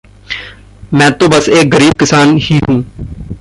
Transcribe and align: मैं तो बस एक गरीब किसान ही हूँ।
मैं 0.93 1.11
तो 1.11 1.27
बस 1.27 1.49
एक 1.49 1.69
गरीब 1.69 1.93
किसान 1.93 2.37
ही 2.37 2.59
हूँ। 2.69 2.83